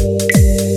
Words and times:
Música 0.00 0.67